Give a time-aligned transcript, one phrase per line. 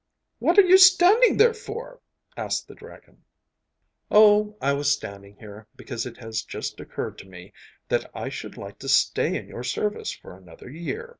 [0.39, 2.01] 'What are you standing there for?'
[2.35, 3.23] asked the dragon.
[4.09, 7.53] 'Oh, I was standing here because it has just occurred to me
[7.87, 11.07] that I should like to stay in your service for another year.